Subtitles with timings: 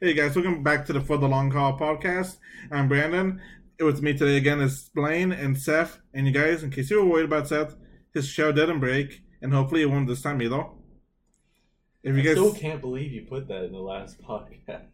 [0.00, 2.38] Hey guys, welcome back to the For the Long Haul podcast.
[2.70, 3.40] I'm Brandon.
[3.78, 6.00] With me today again is Blaine and Seth.
[6.14, 7.74] And you guys, in case you were worried about Seth,
[8.14, 10.64] his show didn't break, and hopefully it won't this time either.
[12.02, 14.86] If you I guys, still can't believe you put that in the last podcast.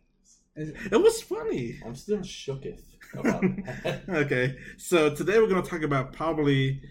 [0.56, 1.80] it was funny.
[1.84, 2.82] I'm still shooketh
[3.14, 3.42] about
[3.84, 4.02] that.
[4.08, 6.82] okay, so today we're going to talk about probably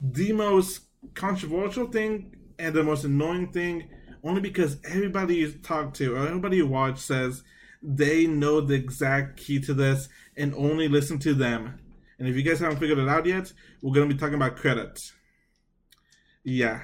[0.00, 0.82] the most
[1.14, 3.88] controversial thing and the most annoying thing,
[4.26, 7.44] only because everybody you talk to or everybody you watch says
[7.82, 11.78] they know the exact key to this and only listen to them.
[12.18, 14.56] And if you guys haven't figured it out yet, we're going to be talking about
[14.56, 15.12] credit.
[16.42, 16.80] Yeah.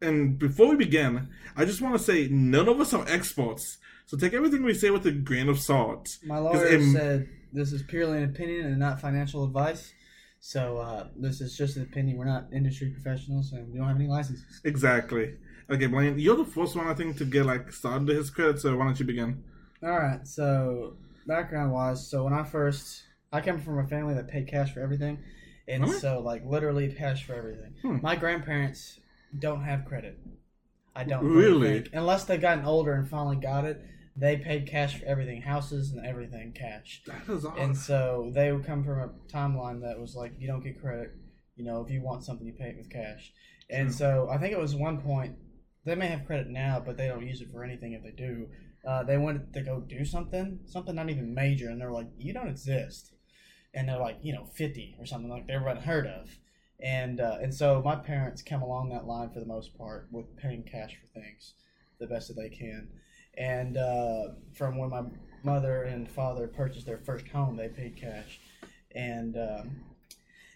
[0.00, 3.78] And before we begin, I just want to say none of us are experts.
[4.06, 6.18] So take everything we say with a grain of salt.
[6.24, 9.92] My lawyer it- said this is purely an opinion and not financial advice.
[10.40, 12.18] So uh, this is just an opinion.
[12.18, 14.60] We're not industry professionals, and we don't have any licenses.
[14.64, 15.34] Exactly.
[15.70, 18.60] Okay, Blaine, you're the first one I think to get like started to his credit,
[18.60, 19.42] so why don't you begin?
[19.82, 20.26] All right.
[20.26, 24.72] So background wise, so when I first, I come from a family that paid cash
[24.74, 25.18] for everything,
[25.68, 25.98] and Really?
[25.98, 27.74] so like literally cash for everything.
[27.82, 27.98] Hmm.
[28.02, 29.00] My grandparents
[29.38, 30.18] don't have credit.
[30.94, 31.80] I don't Really?
[31.82, 31.94] think.
[31.94, 33.80] unless they've gotten older and finally got it.
[34.14, 37.02] They paid cash for everything, houses and everything, cash.
[37.06, 37.56] That is odd.
[37.56, 41.12] And so they would come from a timeline that was like, you don't get credit.
[41.56, 43.32] You know, if you want something, you pay it with cash.
[43.70, 45.34] And so I think it was one point,
[45.84, 48.48] they may have credit now, but they don't use it for anything if they do.
[48.86, 52.32] Uh, they wanted to go do something, something not even major, and they're like, you
[52.32, 53.12] don't exist.
[53.74, 56.36] And they're like, you know, 50 or something like they're unheard of.
[56.80, 60.36] And, uh, and so my parents come along that line for the most part with
[60.36, 61.54] paying cash for things
[62.02, 62.88] the best that they can.
[63.38, 65.04] And uh, from when my
[65.42, 68.40] mother and father purchased their first home, they paid cash,
[68.94, 69.70] and um,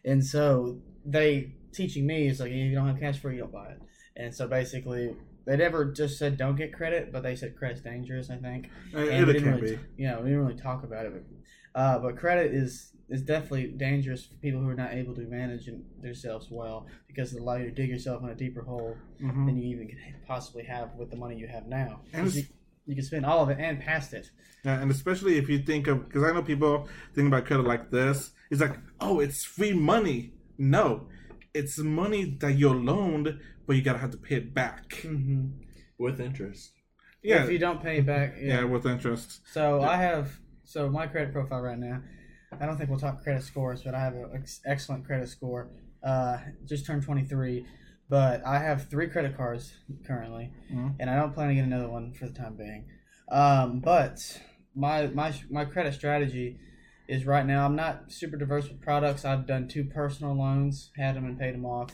[0.04, 3.40] and so they teaching me is like if you don't have cash for it, you
[3.40, 3.80] don't buy it.
[4.16, 5.14] And so basically,
[5.44, 8.30] they never just said don't get credit, but they said credit's dangerous.
[8.30, 9.66] I think, Uh, and it we can didn't be.
[9.72, 13.22] really, you know, we didn't really talk about it, but uh, but credit is is
[13.22, 15.68] definitely dangerous for people who are not able to manage
[16.02, 19.46] themselves well because it allows you to dig yourself in a deeper hole Mhm.
[19.46, 22.00] than you even could possibly have with the money you have now.
[22.12, 22.42] And you,
[22.86, 24.28] you can spend all of it and past it.
[24.64, 27.90] Yeah, and especially if you think of, because I know people think about credit like
[27.92, 28.32] this.
[28.50, 30.32] It's like, oh, it's free money.
[30.58, 31.06] No,
[31.58, 33.28] it's money that you're loaned,
[33.66, 34.84] but you gotta have to pay it back.
[35.02, 35.48] Mm-hmm.
[35.98, 36.72] With interest.
[37.22, 38.64] Yeah, If you don't pay it back, yeah, yeah.
[38.64, 39.40] with interest.
[39.52, 39.88] So Yeah.
[39.88, 42.02] I have so my credit profile right now.
[42.60, 45.68] I don't think we'll talk credit scores, but I have an ex- excellent credit score.
[46.02, 47.66] Uh, just turned 23,
[48.08, 49.64] but I have three credit cards
[50.06, 50.94] currently, Mhm.
[51.00, 52.84] and I don't plan to get another one for the time being.
[53.28, 54.40] Um, but
[54.74, 56.58] my my my credit strategy
[57.08, 57.64] is right now.
[57.64, 59.24] I'm not super diverse with products.
[59.24, 61.90] I've done two personal loans, had them and paid them off,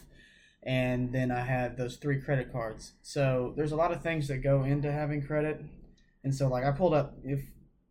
[0.63, 2.93] and then I had those three credit cards.
[3.03, 5.61] So there's a lot of things that go into having credit,
[6.25, 7.41] and so like I pulled up if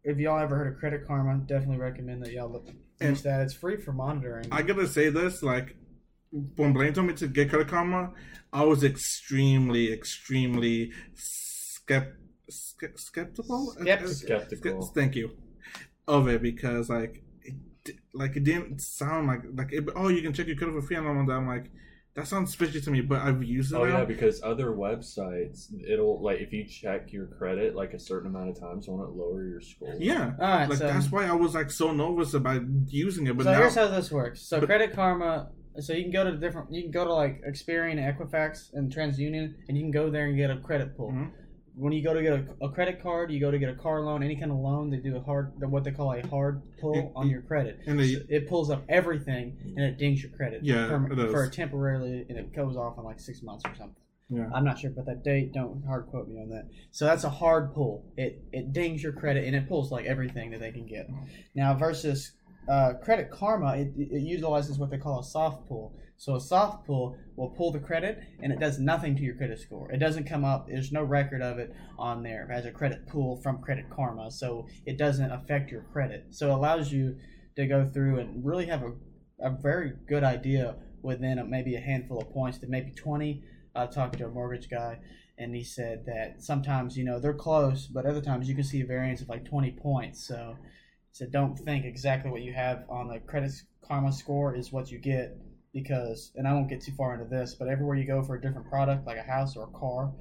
[0.04, 2.68] if y'all ever heard of Credit Karma, definitely recommend that y'all look
[3.00, 3.42] And- use that.
[3.42, 4.48] It's free for monitoring.
[4.52, 5.76] I gotta say this, like,
[6.56, 8.12] when Blaine told me to get Credit Karma,
[8.52, 12.14] I was extremely, extremely skept,
[12.50, 13.76] ske- skeptical.
[13.80, 14.10] Skeptical.
[14.16, 14.82] Skeptical.
[14.88, 15.38] Thank you
[16.08, 20.34] of it because like, it, like it didn't sound like like it, oh you can
[20.34, 21.34] check your credit for free and all of that.
[21.34, 21.72] I'm like,
[22.16, 24.00] that sounds fishy to me, but I've used it Oh now.
[24.00, 28.50] yeah, because other websites, it'll like if you check your credit like a certain amount
[28.50, 29.96] of times, won't it lower your score?
[30.00, 30.34] yeah.
[30.40, 33.44] All right, Like so that's why I was like so nervous about using it, but
[33.46, 34.42] so now here's how this works.
[34.42, 35.50] So but- Credit Karma.
[35.80, 36.70] So you can go to different.
[36.74, 40.36] You can go to like Experian, Equifax, and TransUnion, and you can go there and
[40.36, 41.14] get a credit pull.
[41.14, 41.32] Mhm.
[41.76, 44.02] When you go to get a, a credit card, you go to get a car
[44.02, 44.90] loan, any kind of loan.
[44.90, 47.80] They do a hard, what they call a hard pull on your credit.
[47.88, 50.64] and they, So it pulls up everything and it dings your credit.
[50.64, 51.32] Yeah, for, it does.
[51.32, 53.96] for temporarily, and it goes off in like six months or something.
[54.30, 54.50] yeah.
[54.54, 55.54] I'm not sure about that date.
[55.54, 56.68] Don't hard quote me on that.
[56.92, 58.04] So that's a hard pull.
[58.18, 61.10] It it dings your credit and it pulls like everything that they can get.
[61.10, 61.26] Mm-hmm.
[61.56, 62.32] Now versus
[62.70, 65.96] uh, Credit Karma, it, it utilizes what they call a soft pull.
[66.18, 69.60] So a soft pull will pull the credit and it does nothing to your credit
[69.60, 69.92] score.
[69.92, 70.68] It doesn't come up.
[70.68, 74.30] There's no record of it on there as a credit pull from Credit Karma.
[74.30, 76.28] So it doesn't affect your credit.
[76.30, 77.18] So it allows you
[77.56, 78.94] to go through and really have a,
[79.40, 83.44] a very good idea within a, maybe a handful of points to maybe 20
[83.76, 85.00] I talked to a mortgage guy,
[85.38, 88.82] and he said that sometimes you know they're close, but other times you can see
[88.82, 90.28] a variance of like 20 points.
[90.28, 90.58] So
[91.12, 93.52] said don't think exactly what you have on the credit
[93.86, 95.38] karma score is what you get
[95.74, 98.42] because, and I won't get too far into this, but everywhere you go for a
[98.42, 100.12] different product like a house or a car,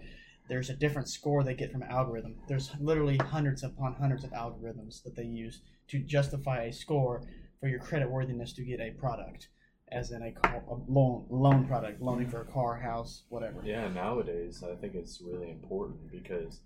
[0.49, 2.35] there's a different score they get from algorithm.
[2.49, 7.23] There's literally hundreds upon hundreds of algorithms that they use to justify a score
[7.61, 9.49] for your credit worthiness to get a product,
[9.93, 13.61] as in a, car, a loan loan product, loaning for a car, house, whatever.
[13.65, 16.61] Yeah, nowadays I think it's really important because,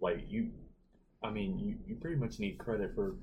[0.00, 0.50] like you,
[1.22, 3.14] I mean, you, you pretty much need credit for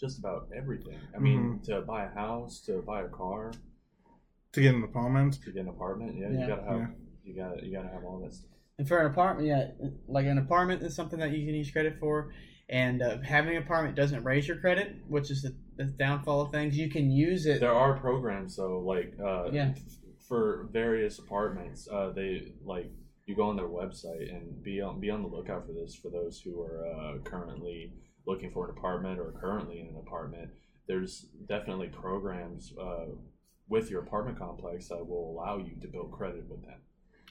[0.00, 0.98] just about everything.
[1.14, 3.52] I mean, to buy a house, to buy a car,
[4.52, 5.34] To get an apartment.
[5.44, 6.16] to get an apartment.
[6.16, 6.40] Yeah, Yeah.
[6.40, 6.86] you gotta have Yeah.
[7.24, 8.50] you gotta you gotta have all that stuff.
[8.78, 9.72] And for an apartment, yeah,
[10.08, 12.32] like an apartment is something that you can use credit for.
[12.70, 16.52] And uh, having an apartment doesn't raise your credit, which is the, the downfall of
[16.52, 16.78] things.
[16.78, 17.58] You can use it.
[17.60, 19.72] There are programs though, like uh, Yeah.
[19.76, 19.82] f-
[20.20, 21.88] for various apartments.
[21.90, 22.90] Uh, they like
[23.26, 26.08] you go on their website and be on be on the lookout for this for
[26.08, 27.92] those who are uh, currently
[28.26, 30.50] looking for an apartment or currently in an apartment.
[30.86, 33.06] There's definitely programs uh,
[33.68, 36.80] with your apartment complex that will allow you to build credit with them.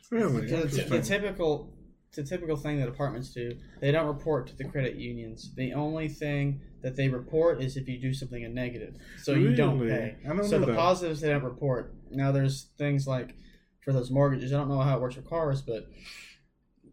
[0.10, 0.42] Really?
[0.42, 1.20] Because the Interesting.
[1.22, 1.74] typical,
[2.14, 3.52] the typical thing that apartments do,
[3.82, 5.54] they don't report to the credit unions.
[5.56, 9.54] The only thing that they report is if you do something in negative, so you
[9.54, 10.16] don't pay.
[10.26, 10.78] I don't So know the that.
[10.78, 11.94] positives they don't report.
[12.10, 13.36] Now there's things like
[13.84, 14.54] for those mortgages.
[14.54, 15.90] I don't know how it works for cars, but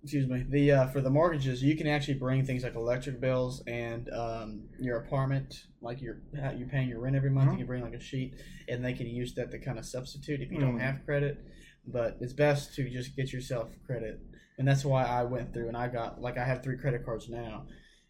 [0.06, 0.44] excuse me.
[0.48, 4.68] The uh, for the mortgages, you can actually bring things like electric bills and um,
[4.78, 6.18] your apartment, like you're
[6.56, 7.48] you're paying your rent every month.
[7.48, 7.52] Mhm.
[7.54, 8.34] You can bring like a sheet,
[8.68, 10.80] and they can use that to kind of substitute if you don't Mm.
[10.80, 11.44] have credit.
[11.88, 14.20] But it's best to just get yourself credit,
[14.58, 17.28] and that's why I went through and I got like I have three credit cards
[17.28, 17.66] now,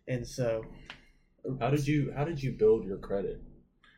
[0.07, 0.65] and so
[1.61, 3.41] How did you How did you build your credit?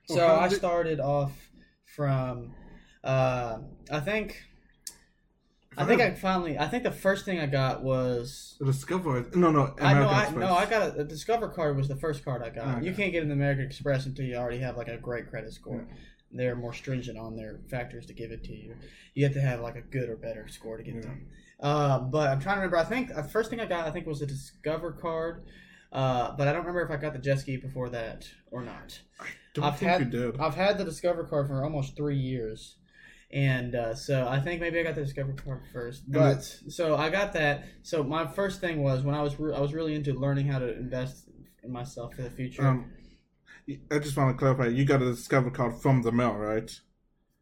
[0.07, 1.51] so Well, I did- started off
[1.97, 2.55] from,
[3.03, 3.59] uh,
[3.91, 4.37] I think,
[5.79, 9.27] I I think I finally, I think the first thing I got was, The Discover.
[9.35, 9.75] No, no.
[9.81, 10.41] I know, American I Express.
[10.51, 12.79] no, I got a, the Discover card was the first card I got.
[12.79, 12.87] Okay.
[12.87, 15.87] You can't get an American Express until you already have like a great credit score.
[15.89, 15.97] Yeah.
[16.33, 18.75] They're more stringent on their factors to give it to you.
[19.15, 21.01] You have to have like a good or better score to get Yeah.
[21.03, 21.27] them.
[21.61, 22.77] Uh, but I'm trying to remember.
[22.77, 25.45] I think the first thing I got, I think, was a Discover card.
[25.91, 29.01] Uh, but I don't remember if I got the jet ski before that or not.
[29.55, 30.39] Don't I've think had- you did.
[30.41, 32.77] I've had the Discover card for almost three years,
[33.31, 36.11] and uh, so I think maybe I got the Discover card first.
[36.11, 37.65] But so I got that.
[37.83, 40.59] So my first thing was when I was re- I was really into learning how
[40.59, 41.29] to invest
[41.63, 42.67] in myself for the future.
[42.67, 42.91] Um,
[43.91, 44.69] I just want to clarify.
[44.69, 46.71] You got a Discover card from the mail, right?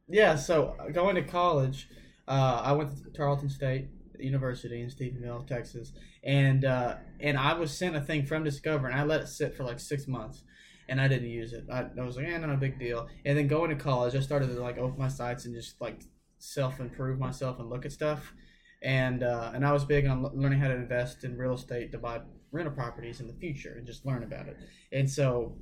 [0.09, 0.37] yeah.
[0.37, 1.89] So going to college,
[2.27, 3.89] uh, I went to Tarleton State
[4.19, 5.93] University in Stephenville, Texas,
[6.25, 9.57] and uh, and I was sent a thing from Discover, and I let it sit
[9.57, 10.43] for like six months.
[10.89, 11.65] And I didn't use it.
[11.71, 13.09] I, I was like, eh, not a big deal.
[13.25, 16.03] And then going to college, I started to like open my sites and just like
[16.39, 18.33] self improve myself and look at stuff.
[18.83, 21.99] And uh, and I was big on learning how to invest in real estate to
[21.99, 22.21] buy
[22.53, 24.57] rental properties in the future and just learn about it.
[24.93, 25.57] And so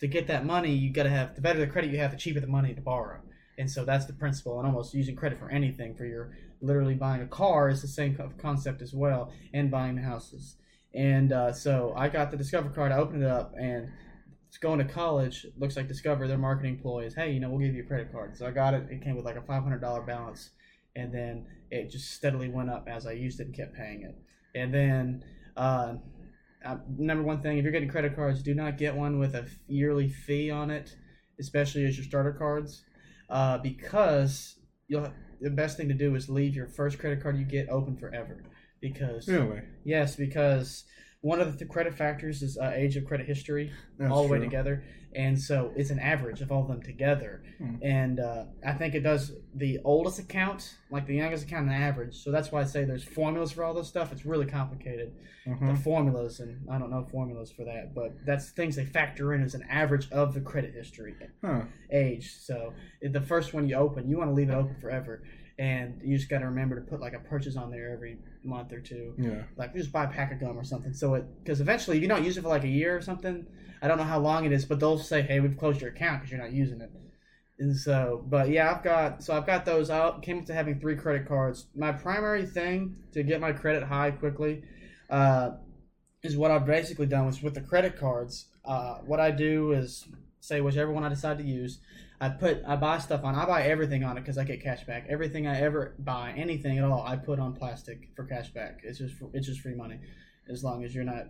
[0.00, 2.16] to get that money, you got to have the better the credit you have, the
[2.16, 3.20] cheaper the money to borrow.
[3.58, 4.58] And so that's the principle.
[4.58, 6.32] And almost using credit for anything for your
[6.62, 10.56] literally buying a car is the same concept as well, and buying houses.
[10.94, 12.92] And uh, so I got the Discover card.
[12.92, 13.90] I opened it up and
[14.58, 15.46] going to college.
[15.58, 18.12] Looks like Discover, their marketing ploy is, hey, you know, we'll give you a credit
[18.12, 18.36] card.
[18.36, 18.86] So I got it.
[18.90, 20.50] It came with like a five hundred dollar balance,
[20.96, 24.16] and then it just steadily went up as I used it and kept paying it.
[24.54, 25.24] And then
[25.56, 25.94] uh,
[26.64, 29.46] uh, number one thing, if you're getting credit cards, do not get one with a
[29.68, 30.94] yearly fee on it,
[31.38, 32.82] especially as your starter cards,
[33.28, 34.58] uh, because
[34.88, 35.12] you'll.
[35.42, 38.44] The best thing to do is leave your first credit card you get open forever,
[38.82, 39.62] because Really?
[39.84, 40.84] yes, because
[41.22, 44.38] one of the credit factors is uh, age of credit history That's all the way
[44.38, 44.46] true.
[44.46, 44.84] together,
[45.14, 47.42] and so it's an average of all of them together.
[47.58, 47.74] Hmm.
[47.82, 52.14] And uh, I think it does the oldest account, like the youngest account, an average.
[52.16, 54.12] So that's why I say there's formulas for all this stuff.
[54.12, 55.12] It's really complicated.
[55.46, 55.74] Mhm.
[55.76, 59.42] The formulas, and I don't know formulas for that, but that's things they factor in
[59.42, 61.62] as an average of the credit history Huh.
[61.90, 62.34] age.
[62.36, 65.22] So the first one you open, you want to leave it open forever.
[65.60, 68.72] And you just got to remember to put like a purchase on there every month
[68.72, 69.42] or two Yeah.
[69.56, 70.94] like just buy a pack of gum or something.
[70.94, 73.46] So it because eventually if you don't use it for like a year or something,
[73.82, 76.20] I don't know how long it is, but they'll say, "Hey, we've closed your account
[76.20, 76.90] because you're not using it."
[77.58, 79.90] And so, but yeah, I've got so I've got those.
[79.90, 81.66] I came up to having three credit cards.
[81.76, 84.62] My primary thing to get my credit high quickly
[85.10, 85.50] uh,
[86.22, 88.46] is what I've basically done was with the credit cards.
[88.64, 90.06] Uh, what I do is
[90.40, 91.80] say whichever one I decide to use.
[92.20, 93.34] I put I buy stuff on.
[93.34, 95.06] I buy everything on it because I get cash back.
[95.08, 98.80] Everything I ever buy, anything at all, I put on plastic for cash back.
[98.82, 99.98] It's just it's just free money,
[100.50, 101.26] as long as you're not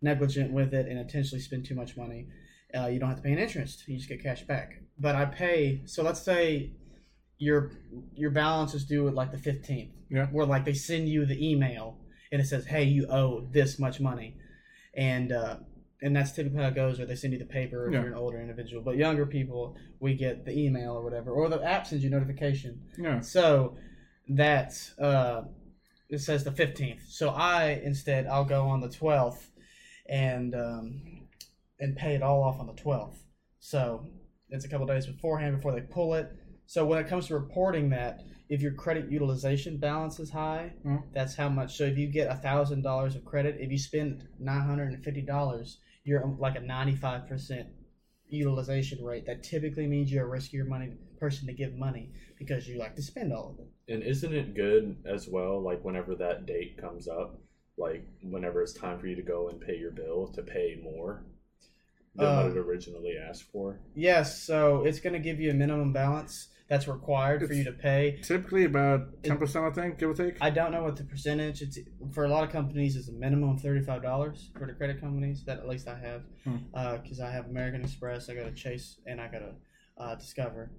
[0.00, 2.26] negligent with it and intentionally spend too much money.
[2.74, 3.84] Uh, you don't have to pay an interest.
[3.86, 4.80] You just get cash back.
[4.98, 5.82] But I pay.
[5.84, 6.72] So let's say
[7.38, 7.72] your
[8.14, 9.92] your balance is due at like the fifteenth.
[10.08, 10.26] Yeah.
[10.26, 11.98] Where like they send you the email
[12.32, 14.36] and it says, "Hey, you owe this much money,"
[14.94, 15.56] and uh,
[16.02, 16.98] and that's typically how it goes.
[17.00, 18.00] Or they send you the paper if Yeah.
[18.00, 18.82] you're an older individual.
[18.82, 22.82] But younger people, we get the email or whatever, or the app sends you notification.
[22.98, 23.20] Yeah.
[23.20, 23.76] So
[24.28, 25.42] that uh,
[26.08, 27.02] it says the fifteenth.
[27.08, 29.50] So I instead I'll go on the twelfth
[30.08, 31.02] and um,
[31.78, 33.22] and pay it all off on the twelfth.
[33.58, 34.06] So
[34.48, 36.30] it's a couple days beforehand before they pull it.
[36.66, 41.02] So when it comes to reporting that, if your credit utilization balance is high, Mhm.
[41.12, 41.76] that's how much.
[41.76, 45.04] So if you get a thousand dollars of credit, if you spend nine hundred and
[45.04, 47.66] fifty dollars, you're um, like a 95%
[48.28, 49.26] utilization rate.
[49.26, 53.02] That typically means you're a riskier money person to give money because you like to
[53.02, 53.92] spend all of it.
[53.92, 55.60] And isn't it good as well?
[55.60, 57.38] Like whenever that date comes up,
[57.76, 61.22] like whenever it's time for you to go and pay your bill, to pay more
[62.14, 63.78] than Uh, what it originally asked for.
[63.94, 67.72] Yes, so it's going to give you a minimum balance that's required for you to
[67.72, 68.20] pay.
[68.22, 70.36] Typically about ten percent, I think, give or take.
[70.40, 71.60] I don't know what the percentage.
[71.62, 71.78] It's
[72.14, 72.94] for a lot of companies.
[72.96, 75.44] It's a minimum of thirty five dollars for the credit companies.
[75.44, 76.58] That at least I have, Hmm.
[77.02, 79.54] because I have American Express, I got a Chase, and I got a
[80.00, 80.70] uh, Discover,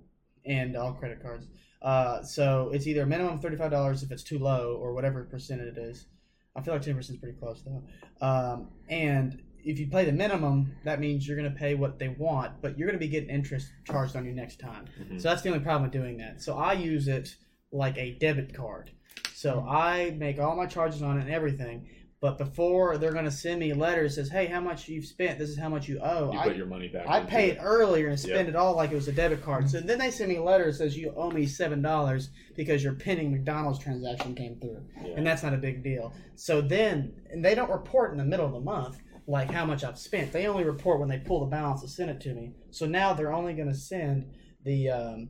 [0.46, 1.46] and all credit cards.
[1.82, 5.26] Uh, so it's either a minimum thirty five dollars if it's too low, or whatever
[5.26, 6.08] percent it is.
[6.56, 7.84] I feel like ten percent is pretty close though.
[8.26, 12.10] Um, and if you pay the minimum, that means you're going to pay what they
[12.10, 14.86] want, but you're going to be getting interest charged on you next time.
[15.02, 15.22] Mhm.
[15.22, 16.42] So that's the only problem with doing that.
[16.42, 17.36] So I use it
[17.72, 18.92] like a debit card.
[19.34, 21.88] So I make all my charges on it and everything.
[22.20, 25.06] But before they're going to send me a letter that says, "Hey, how much you've
[25.06, 25.40] spent?
[25.40, 27.08] This is how much you owe." You I, put your money back.
[27.08, 28.50] I pay it earlier and spend Yep.
[28.50, 29.68] it all like it was a debit card.
[29.68, 32.84] So then they send me a letter that says you owe me seven dollars because
[32.84, 35.14] your pending McDonald's transaction came through, Yeah.
[35.18, 36.14] and that's not a big deal.
[36.36, 39.02] So then, and they don't report in the middle of the month
[39.32, 40.34] like how much I've spent.
[40.34, 42.52] They only report when they pull the balance and send it to me.
[42.70, 44.30] So now they're only going to send
[44.66, 45.30] the um,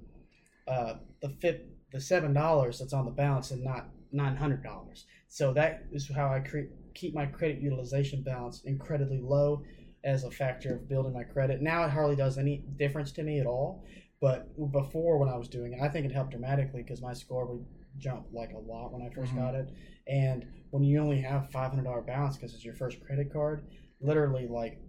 [0.67, 5.05] uh, the fifth, the seven dollars that's on the balance and not nine hundred dollars.
[5.27, 9.63] So that is how I cre- keep my credit utilization balance incredibly low
[10.03, 11.61] as a factor of building my credit.
[11.61, 13.83] Now it hardly does any difference to me at all.
[14.19, 17.45] But before when I was doing it, I think it helped dramatically because my score
[17.45, 17.65] would
[17.97, 19.35] jump like a lot when I 1st Mhm.
[19.35, 19.69] got it.
[20.07, 23.65] And when you only have five hundred dollar balance because it's your first credit card,
[24.01, 24.79] literally like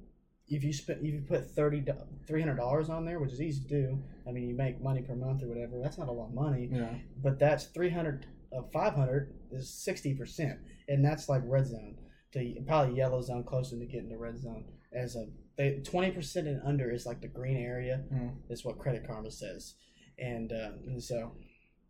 [0.49, 1.85] if you spend if you put 30
[2.27, 4.03] 300 dollars on there, which is easy to do.
[4.27, 5.79] I mean, you make money per month or whatever.
[5.83, 6.95] That's not a lot of money Yeah.
[7.23, 11.97] but that's 300 of 500 is 60% and that's like red zone
[12.33, 15.27] to probably yellow zone closer to getting to red zone as a
[15.57, 18.33] they, 20% and under is like the green area Mm.
[18.51, 19.75] is what credit karma says
[20.19, 21.33] and, uh, and so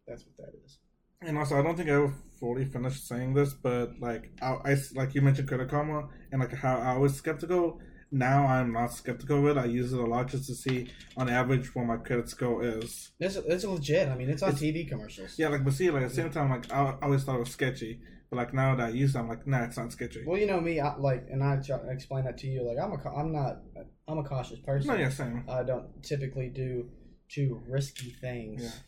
[0.07, 0.79] that's what that is
[1.25, 4.77] And also, I don't think I ever fully finished saying this, but like I, I
[4.95, 7.81] like you mentioned Credit Karma and like how I was skeptical.
[8.15, 9.61] Now I'm not skeptical of it.
[9.61, 13.11] I use it a lot just to see on average what my credit score is.
[13.19, 16.03] it's, it's legit i mean it's on It's- tv commercials Yeah, like but see, like
[16.03, 18.75] at the same time, like I, I always thought it was sketchy, but like now
[18.77, 20.25] that I use it, I'm like, nah, it's not sketchy.
[20.27, 22.93] well you know me I, like and i try, explain that to you like i'm
[22.93, 23.63] a i'm not
[24.09, 25.45] i'm a cautious person No, yeah, same.
[25.49, 26.91] I don't typically do
[27.31, 28.83] too risky things.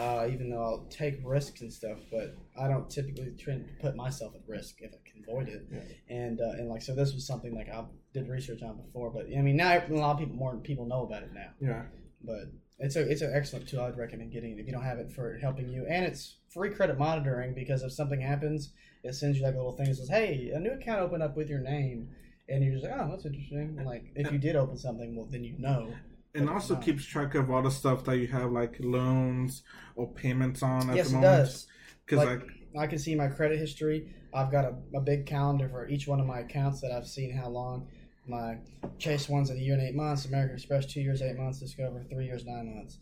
[0.00, 3.94] Uh, even though I'll take risks and stuff, but I don't typically try to put
[3.96, 5.66] myself at risk if I can avoid it.
[5.70, 6.16] Yeah.
[6.16, 9.26] And uh, and like so, this was something like I did research on before, but
[9.36, 11.50] I mean now a lot of people more people know about it now.
[11.60, 11.82] Yeah,
[12.22, 13.82] But it's a it's an excellent tool.
[13.82, 16.70] I'd recommend getting it if you don't have it for helping you, and it's free
[16.70, 18.72] credit monitoring because if something happens,
[19.04, 21.36] it sends you like a little thing that says, "Hey, a new account opened up
[21.36, 22.08] with your name."
[22.48, 23.76] And you're just like, oh, that's interesting.
[23.78, 25.94] And like, if you did open something, well, then you know.
[26.34, 29.62] And But also keeps track of all the stuff that you have like loans
[29.96, 31.42] or payments on at yes, the it moment.
[31.44, 31.66] does.
[32.06, 34.14] Because Like- like, I can see my credit history.
[34.32, 37.32] I've got a, a big calendar for each one of my accounts that I've seen
[37.32, 37.88] how long.
[38.28, 38.58] My
[38.98, 40.26] Chase one's in a year and eight months.
[40.26, 41.58] American Express two years eight months.
[41.58, 42.98] Discover three years nine months.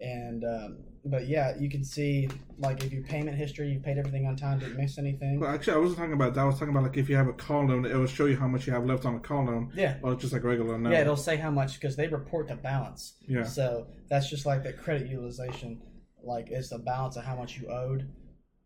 [0.00, 2.28] And um, but yeah, you can see
[2.58, 5.40] like if your payment history, you paid everything on time, didn't miss anything.
[5.40, 6.40] well, actually, I wasn't talking about that.
[6.40, 8.36] I was talking about like if you have a car loan, it will show you
[8.36, 10.90] how much you have left on a car loan, Yeah, or just like regular loan.
[10.92, 13.14] yeah, it'll say how much because they report the balance.
[13.26, 13.44] yeah.
[13.44, 15.80] So that's just like the credit utilization,
[16.22, 18.08] like it's the balance of how much you owed.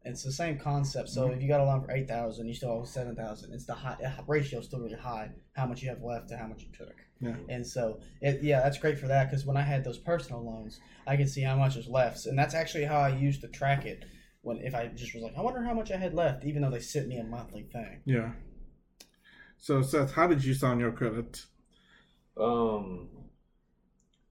[0.06, 1.08] It's the same concept.
[1.08, 1.36] So Mhm.
[1.36, 3.54] if you got a loan for eight thousand, you still owe seven thousand.
[3.54, 5.30] It's the high ratio is still really high.
[5.54, 6.94] How much you have left to how much you took.
[7.20, 7.36] Yeah.
[7.48, 10.80] And so it, yeah, that's great for that because when I had those personal loans,
[11.06, 13.86] I could see how much was left, and that's actually how I used to track
[13.86, 14.04] it.
[14.42, 16.70] When if I just was like, I wonder how much I had left, even though
[16.70, 18.00] they sent me a monthly thing.
[18.04, 18.32] Yeah.
[19.58, 21.46] So Seth, how did you sign your credit?
[22.38, 23.08] Um,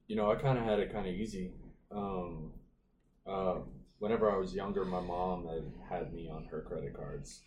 [0.08, 1.54] you know, I kind of had it kind of easy.
[1.92, 2.52] Um,
[3.26, 3.56] uh,
[4.00, 7.42] whenever I was younger, my mom had had me on her credit cards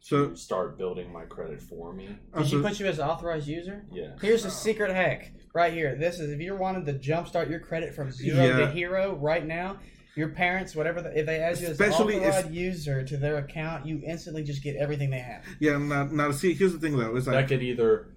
[0.00, 2.16] So to start building my credit for me.
[2.36, 2.68] Did she uh-huh.
[2.68, 3.84] put you as an authorized user?
[3.92, 4.12] Yeah.
[4.20, 4.50] Here's a oh.
[4.50, 5.94] secret hack right here.
[5.94, 8.56] This is if you're wanting to jumpstart your credit from zero Yeah.
[8.58, 9.78] to hero right now.
[10.16, 13.16] Your parents, whatever, the, if they add you as an Especially if- authorized user to
[13.16, 15.44] their account, you instantly just get everything they have.
[15.60, 18.08] yeah, now, now see, here's the thing though, is That like could either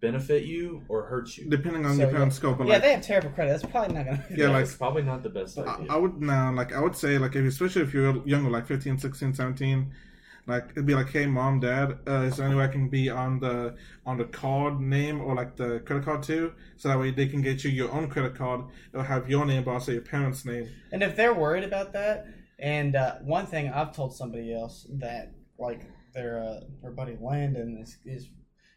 [0.00, 1.50] benefit you or hurt you.
[1.50, 2.14] depending on So, your yeah.
[2.14, 3.50] parents' scope, but yeah, like they have terrible credit.
[3.52, 4.24] That's probably not gonna.
[4.36, 5.86] Yeah, like- it's probably not the best I, idea.
[5.90, 8.98] I would now like I would say like if especially if you're younger like 15
[8.98, 9.90] 16 17
[10.46, 13.08] like it'd be like hey mom dad uh, is there any way I can be
[13.08, 17.10] on the on the card name or like the credit card too so that way
[17.10, 20.02] they can get you your own credit card it'll have your name but also your
[20.02, 22.26] parents name And if they're worried about that,
[22.58, 25.82] and uh, one thing I've told somebody else that like
[26.14, 28.28] their uh, their buddy Landon is, is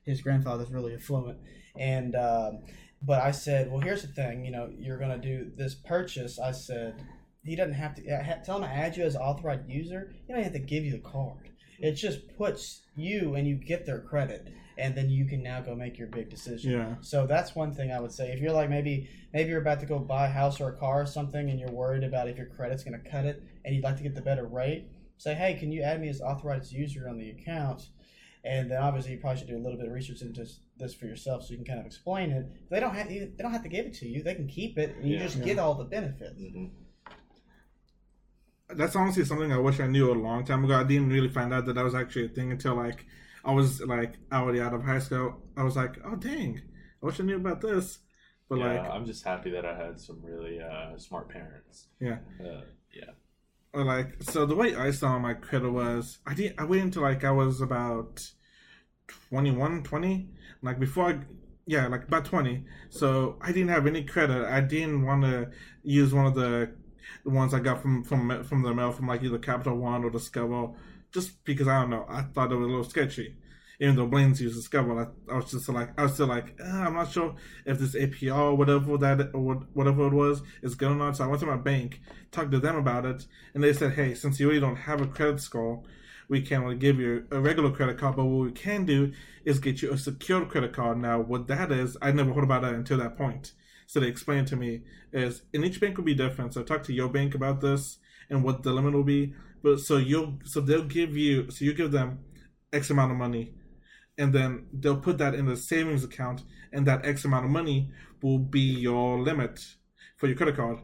[0.06, 1.40] his grandfather's really affluent,
[1.78, 2.64] and um,
[3.02, 6.40] but I said, well, here's the thing, you know, you're gonna do this purchase.
[6.40, 7.04] I said
[7.44, 10.14] he doesn't have to uh, tell him to add you as authorized user.
[10.26, 11.50] He don't have to give you the card.
[11.80, 15.76] It just puts you and you get their credit, and then you can now go
[15.76, 16.72] make your big decision.
[16.72, 16.96] Yeah.
[17.02, 18.32] So that's one thing I would say.
[18.32, 21.02] If you're like maybe maybe you're about to go buy a house or a car
[21.02, 23.84] or something, and you're worried about if your credit's going to cut it, and you'd
[23.84, 27.08] like to get the better rate, say, hey, can you add me as authorized user
[27.10, 27.90] on the account?
[28.44, 30.94] And then obviously you probably should do a little bit of research into this- this
[30.94, 32.46] for yourself, so you can kind of explain it.
[32.70, 34.96] They don't have they don't have to give it to you; they can keep it,
[34.98, 35.24] and you Yeah.
[35.24, 35.46] just Yeah.
[35.46, 36.40] get all the benefits.
[36.42, 36.66] hmm
[38.70, 40.76] That's honestly something I wish I knew a long time ago.
[40.76, 43.06] I didn't really find out that that was actually a thing until like
[43.44, 45.38] I was like already out of high school.
[45.56, 46.62] I was like, oh dang,
[47.02, 48.00] I wish I knew about this.
[48.50, 51.88] But yeah, like, I'm just happy that I had some really uh, smart parents.
[52.00, 52.18] Yeah.
[52.40, 52.62] Uh,
[52.94, 53.12] yeah.
[53.74, 57.02] or like, so the way I saw my credit was, I did, I waited until
[57.04, 58.32] like I was about
[59.30, 60.30] 21, 20,
[60.62, 61.20] like before I.
[61.68, 62.66] Yeah, like about twenty.
[62.92, 64.46] So I didn't have any credit.
[64.46, 65.50] I didn't want to
[65.82, 66.76] use one of the
[67.24, 70.10] the ones I got from from from the mail from like either Capital One or
[70.10, 70.70] Discover,
[71.14, 72.06] just because I don't know.
[72.08, 73.36] I thought it was a little sketchy.
[73.80, 76.64] Even though Blaine's used Discover, I, I was just like I was still like uh,
[76.64, 77.36] I'm not sure
[77.66, 81.18] if this APR or whatever that or whatever it was is good or not.
[81.18, 84.14] So I went to my bank, talked to them about it, and they said, hey,
[84.14, 85.84] since you really don't have a credit score,
[86.30, 88.16] we can't really give you a regular credit card.
[88.16, 89.12] But what we can do
[89.44, 90.98] is get you a secured credit card.
[90.98, 93.52] Now, what that is, I never heard about that until that point.
[93.86, 94.82] So they explained to me
[95.14, 96.54] is, and each bank will be different.
[96.54, 97.98] So talk to your bank about this
[98.30, 99.34] and what the limit will be.
[99.64, 102.20] But so you'll, so they'll give you, so you give them
[102.74, 103.54] X amount of money,
[104.18, 107.92] and then they'll put that in the savings account, and that X amount of money
[108.22, 109.64] will be your limit
[110.18, 110.80] for your credit card.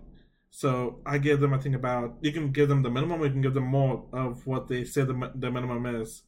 [0.50, 3.42] So I give them, I think about you can give them the minimum, you can
[3.42, 6.24] give them more of what they say the the minimum is.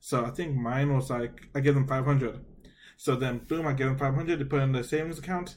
[0.00, 2.40] So I think mine was like I give them five hundred.
[2.96, 5.56] So then boom, I give them five hundred to put in the savings account,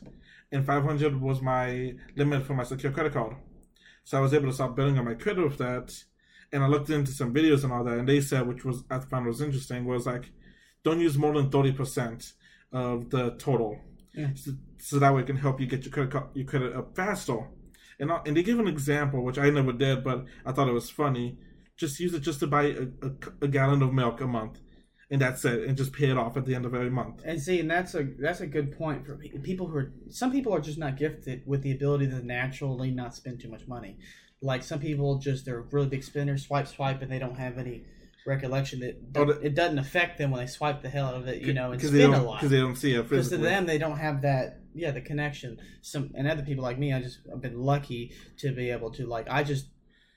[0.55, 3.34] and five hundred was my limit for my secure credit card.
[4.08, 5.88] So I was able to start building on my credit with that.
[6.51, 8.99] And I looked into some videos and all that, and they said, which was I
[8.99, 10.25] found was interesting, was like,
[10.84, 12.34] don't use more than thirty percent
[12.71, 13.71] of the total,
[14.13, 14.30] Yeah.
[14.36, 14.51] so,
[14.88, 17.39] so that way it can help you get your credit card, your credit up faster.
[17.99, 20.73] And I, and they give an example, which I never did, but I thought it
[20.82, 21.38] was funny.
[21.77, 23.12] Just use it just to buy a, a,
[23.45, 24.60] a gallon of milk a month,
[25.12, 27.22] and that's it, and just pay it off at the end of every month.
[27.26, 29.94] And see, and that's a that's a good point for people who are.
[30.10, 33.68] Some people are just not gifted with the ability to naturally not spend too much
[33.68, 33.98] money.
[34.41, 37.86] Like some people, just they're really big spenders, swipe, swipe, and they don't have any
[38.28, 41.28] recollection that Oh, the- it doesn't affect them when they swipe the hell out of
[41.28, 42.38] it, you know, and spend a lot.
[42.39, 45.60] because they don't see it Because to them, they don't have that, yeah, the connection.
[45.84, 49.06] Some and other people like me, I just I've been lucky to be able to
[49.06, 49.68] like I just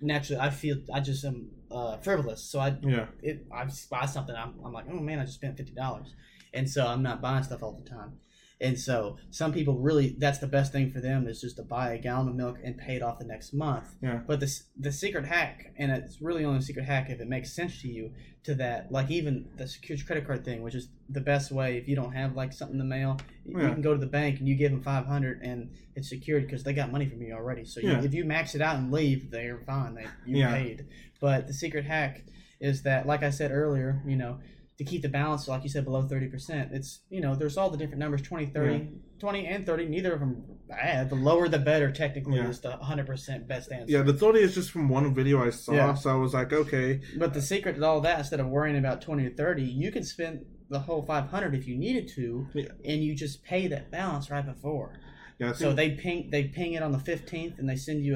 [0.01, 4.35] naturally I feel I just am uh, frivolous, so I yeah, it I buy something,
[4.35, 6.15] I'm, I'm like, oh man, I just spent fifty dollars,
[6.55, 8.19] and so I'm not buying stuff all the time.
[8.61, 11.93] And so some people really that's the best thing for them is just to buy
[11.93, 13.87] a gallon of milk and pay it off the next month.
[14.03, 14.21] Yeah.
[14.27, 17.53] But the the secret hack, and it's really only a secret hack if it makes
[17.53, 18.11] sense to you,
[18.45, 21.87] to that like even the secured credit card thing, which is the best way if
[21.87, 24.49] you don't have like something in the mail, you can go to the bank and
[24.49, 27.65] you give them five hundred and it's secured because they got money from you already.
[27.65, 29.95] So you, if you max it out and leave, they're fine.
[29.95, 30.53] They you Yeah.
[30.55, 30.87] paid.
[31.21, 32.25] But the secret hack
[32.61, 34.41] is that, like I said earlier, you know,
[34.79, 37.77] to keep the balance, like you said, below 30%, it's, you know, there's all the
[37.77, 38.89] different numbers 20, 30,
[39.19, 39.87] 20 and 30.
[39.87, 41.11] Neither of them bad.
[41.11, 42.49] The lower the better, technically, Yeah.
[42.49, 43.91] is the 100% best answer.
[43.93, 44.03] yeah.
[44.03, 45.95] The thirty is just from one video I saw, Yeah.
[45.95, 49.03] so I was like, okay, But the secret to all that, instead of worrying about
[49.03, 52.67] 20 or 30, you can spend the whole 500 if you needed to, Yeah.
[52.85, 55.01] and you just pay that balance right before.
[55.41, 55.53] yeah.
[55.55, 58.15] So they ping they ping it on the 15th, and they send you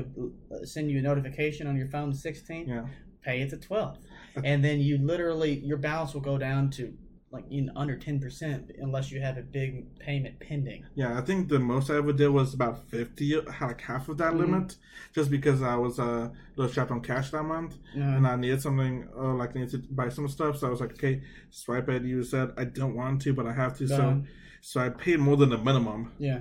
[0.51, 2.69] a uh, send you a notification on your phone the 16th.
[2.69, 2.87] yeah,
[3.25, 3.99] pay it the 12th
[4.45, 6.93] and then you literally your balance will go down to
[7.31, 11.19] like in under 10% unless you have a big payment pending yeah.
[11.19, 14.39] I think the most I ever did was about fifty, like half of that Mhm.
[14.39, 14.77] limit,
[15.15, 17.79] just because I was uh, a little strapped on cash that month.
[17.95, 20.59] and I needed something, uh, like I needed to buy some stuff.
[20.59, 22.03] So I was like, okay, swipe it.
[22.05, 23.87] You said I don't want to, but I have to.
[23.89, 24.29] So, Done.
[24.61, 26.41] so I paid more than the minimum, yeah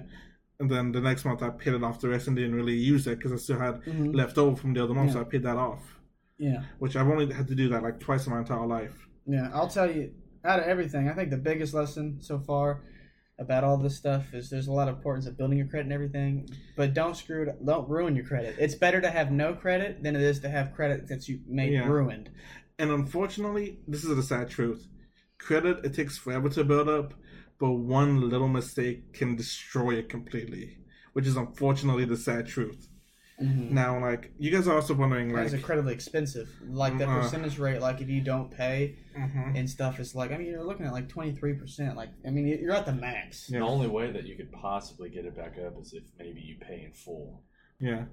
[0.60, 3.08] and then the next month I paid it off the rest and didn't really use
[3.08, 4.13] it because I still had Mhm.
[4.13, 5.13] left over from the other month.
[5.13, 5.82] So I paid that off,
[6.47, 8.95] yeah which I've only had to do that like twice in my entire life.
[9.36, 10.06] yeah i'll tell you
[10.49, 12.67] out of everything i think the biggest lesson so far
[13.45, 15.93] about all this stuff is there's a lot of importance of building your credit and
[15.99, 16.32] everything
[16.80, 20.15] but don't screw it don't ruin your credit it's better to have no credit than
[20.15, 21.88] it is to have credit that you made Yeah.
[21.88, 22.27] ruined
[22.80, 24.82] And unfortunately, this is the sad truth.
[25.47, 27.13] Credit it takes forever to build up,
[27.60, 30.65] but one little mistake can destroy it completely,
[31.13, 32.82] which is unfortunately the sad truth.
[33.41, 33.71] Mhm.
[33.71, 36.49] Now, like you guys are also wondering, like It's incredibly expensive.
[36.69, 37.21] Like the Uh.
[37.21, 39.58] percentage rate, like if you don't pay mhm.
[39.58, 41.95] and stuff, is like I mean you're looking at like twenty three percent.
[41.95, 43.49] Like I mean you're at the max.
[43.49, 43.60] Yeah.
[43.60, 46.56] The only way that you could possibly get it back up is if maybe you
[46.60, 47.43] pay in full.
[47.80, 48.06] Yeah.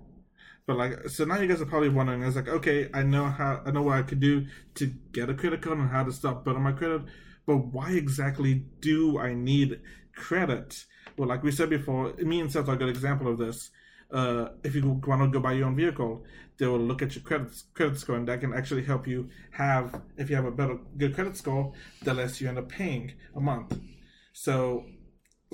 [0.67, 3.63] But like, so now you guys are probably wondering, it's like, okay, I know how,
[3.65, 6.45] I know what I could do to get a credit card and how to start
[6.45, 7.03] building my credit,
[7.47, 9.81] but why exactly do I need
[10.15, 10.85] credit?
[11.17, 13.71] Well, like we said before, me and Seth are a good example of this.
[14.11, 16.25] Uh, if you want to go buy your own vehicle,
[16.59, 20.01] they will look at your credit credit score, and that can actually help you have,
[20.17, 23.41] if you have a better good credit score, the less you end up paying a
[23.41, 23.79] month.
[24.33, 24.87] So,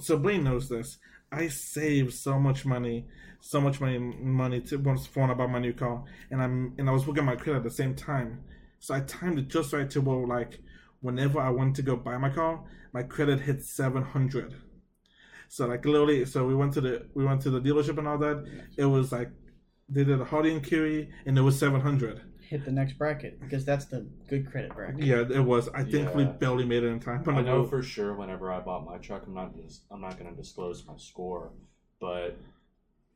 [0.00, 0.98] so Blaine knows this.
[1.32, 3.08] I save so much money,
[3.40, 6.92] so much money, money to once phone about my new car, and I'm and I
[6.92, 8.44] was working my credit at the same time,
[8.78, 10.60] so I timed it just right to where like
[11.00, 12.62] whenever I wanted to go buy my car,
[12.92, 14.54] my credit hit seven hundred.
[15.48, 18.18] So like literally, so we went to the we went to the dealership and all
[18.18, 18.44] that.
[18.76, 19.30] It was like
[19.88, 22.20] they did a Hardy and inquiry and it was seven hundred.
[22.48, 25.02] Hit the next bracket because that's the good credit bracket.
[25.04, 25.68] Yeah, it was.
[25.70, 27.22] I think we barely made it in time.
[27.22, 28.14] But I I know for sure.
[28.14, 29.56] Whenever I bought my truck, I'm not.
[29.56, 31.52] Dis- I'm not going to disclose my score,
[32.00, 32.36] but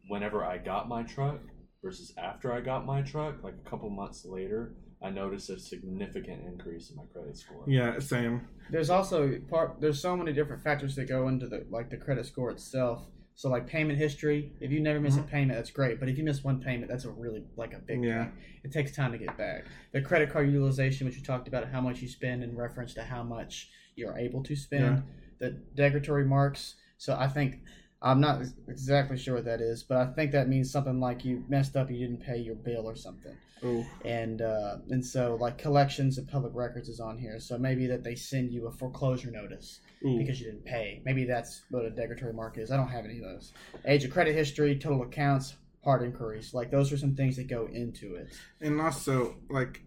[0.09, 1.41] whenever I got my truck
[1.83, 6.45] versus after I got my truck, like a couple months later, I noticed a significant
[6.45, 7.63] increase in my credit score.
[7.67, 8.49] yeah, same.
[8.71, 9.81] There's also part.
[9.81, 13.07] There's so many different factors that go into the like the credit score itself.
[13.37, 14.53] So like payment history.
[14.61, 15.29] If you never miss a mm-hmm.
[15.29, 16.01] payment, that's great.
[16.01, 18.25] But if you miss one payment, that's a really like a big Yeah.
[18.25, 18.33] thing.
[18.65, 19.67] It takes time to get back.
[19.93, 23.05] The credit card utilization, which you talked about, how much you spend in reference to
[23.05, 25.05] how much you're able to spend.
[25.39, 26.75] The degradatory marks.
[26.97, 27.61] So I think
[28.03, 31.45] I'm not exactly sure what that is, but I think that means something like you
[31.49, 35.59] messed up, you didn't pay your bill or something Oh, and uh, and so like
[35.59, 37.40] collections and public records is on here.
[37.40, 40.18] So maybe that they send you a foreclosure notice ooh.
[40.18, 41.03] because you didn't pay.
[41.05, 42.71] Maybe that's what a degradatory mark is.
[42.71, 43.53] I don't have any of those.
[43.87, 46.55] Age of credit history, total accounts, hard inquiries.
[46.55, 48.29] Like those are some things that go into it.
[48.61, 49.83] And also, like,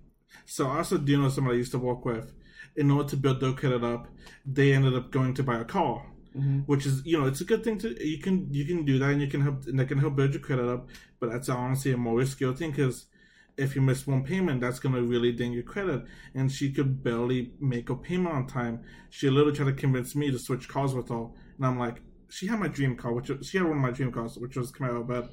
[0.46, 2.34] so I also do know somebody I used to work with.
[2.76, 4.08] In order to build their credit up,
[4.46, 6.06] they ended up going to buy a car,
[6.36, 6.64] Mhm.
[6.66, 9.10] which is you know it's a good thing to you can you can do that
[9.10, 10.88] and you can help and that can help build your credit up.
[11.20, 13.08] But that's honestly a more riskier thing because
[13.58, 16.04] if you miss one payment, that's gonna really ding your credit.
[16.34, 18.82] And she could barely make a payment on time.
[19.10, 21.26] She literally tried to convince me to switch cars with her,
[21.58, 24.12] and I'm like, she had my dream car, which she had one of my dream
[24.12, 25.32] cars, which was Camaro, but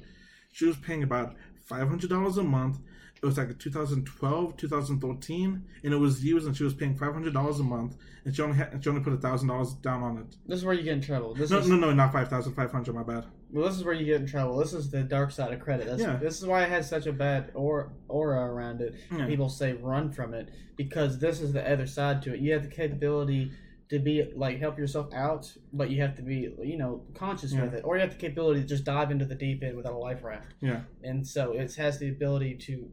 [0.51, 2.79] she was paying about five hundred dollars a month.
[3.21, 7.33] It was like 2012, 2013, and it was used, and she was paying five hundred
[7.33, 10.17] dollars a month, and she only had, she only put a thousand dollars down on
[10.19, 10.35] it.
[10.45, 11.33] This is where you get in trouble.
[11.33, 12.95] This No, is no, no, not five thousand, five hundred.
[12.95, 13.25] My bad.
[13.51, 14.57] Well, this is where you get in trouble.
[14.57, 15.87] This is the dark side of credit.
[15.87, 16.17] That's, Yeah.
[16.17, 18.95] This is why it has such a bad aura, aura around it.
[19.11, 19.25] Yeah.
[19.25, 22.39] People say run from it because this is the other side to it.
[22.39, 23.51] You have the capability
[23.89, 27.63] to be like help yourself out, but you have to be you know conscious Yeah.
[27.63, 29.93] with it, or you have the capability to just dive into the deep end without
[29.93, 30.53] a life raft.
[30.61, 30.81] Yeah.
[31.03, 32.87] And so it has the ability to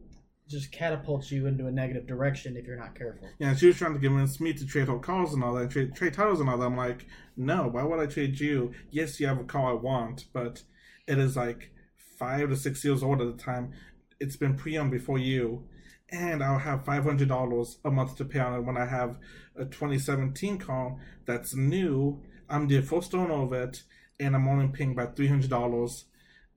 [0.47, 3.27] just catapults you into a negative direction if you're not careful.
[3.39, 5.95] Yeah, she was trying to convince me to trade her cars and all that, trade
[5.95, 6.65] trade titles and all that.
[6.65, 7.05] I'm like,
[7.35, 8.73] no, why would I trade you?
[8.89, 10.63] Yes, you have a car I want, but
[11.07, 11.71] it is like
[12.17, 13.73] five to six years old at the time.
[14.19, 15.67] It's been pre-owned before you,
[16.09, 19.17] and I'll have five hundred dollars a month to pay on it when I have
[19.55, 22.21] a 2017 car that's new.
[22.49, 23.83] I'm the first owner of it,
[24.19, 26.05] and I'm only paying about three hundred dollars,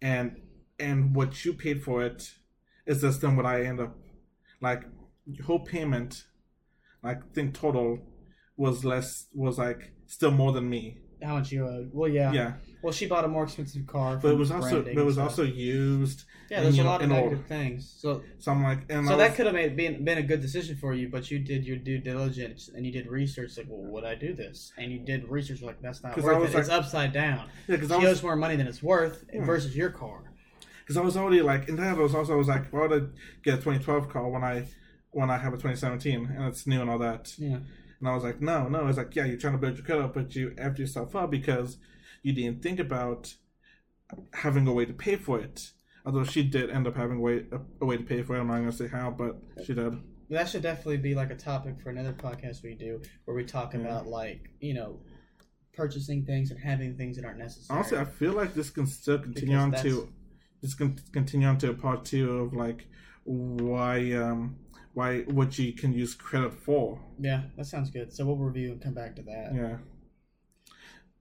[0.00, 0.40] and
[0.78, 2.34] and what you paid for it
[2.90, 3.92] is less than what I end up
[4.60, 4.82] like
[5.46, 6.24] whole payment
[7.02, 7.98] like I think total
[8.56, 10.98] was less was like still more than me.
[11.22, 11.90] How much you owed?
[11.92, 12.32] Well, yeah.
[12.32, 12.52] Yeah.
[12.82, 14.16] Well, she bought a more expensive car.
[14.16, 16.24] But it was also but it was also used.
[16.50, 16.62] yeah.
[16.62, 17.94] There's you a lot of and negative things.
[18.02, 20.76] So So I'm like and so that could have made been been a good decision
[20.76, 23.56] for you, but you did your due diligence and you did research.
[23.58, 24.72] Like, well, would I do this?
[24.78, 25.60] And you did research.
[25.62, 26.58] Like, that's not worth it.
[26.58, 27.48] it's upside down.
[27.68, 29.44] yeah, because She was owes more money than it's worth Yeah.
[29.44, 30.29] versus your car.
[30.90, 32.92] Because I was already like in that I was also I was like why would
[32.92, 33.06] I
[33.44, 34.66] get a 2012 car when I
[35.12, 37.32] when I have a 2017 and it's new and all that.
[37.38, 37.58] Yeah.
[38.00, 38.86] And I was like, no, no.
[38.88, 41.30] It's like, yeah, you're trying to build your credit up, but you empty yourself up
[41.30, 41.76] because
[42.22, 43.34] you didn't think about
[44.32, 45.70] having a way to pay for it.
[46.06, 48.40] Although she did end up having a way, a, a way to pay for it.
[48.40, 49.96] I'm not going to say how, but she did.
[50.30, 53.74] That should definitely be like a topic for another podcast we do, where we talk
[53.74, 53.80] Yeah.
[53.80, 55.00] about like you know
[55.74, 57.76] purchasing things and having things that aren't necessary.
[57.78, 60.08] Honestly, I feel like this can still continue Because on to
[60.60, 62.86] this can continue on to a part two of like
[63.24, 64.56] why um
[64.94, 67.00] why what you can use credit for.
[67.18, 68.12] yeah, that sounds good.
[68.12, 69.52] So we'll review and come back to that.
[69.54, 69.76] Yeah.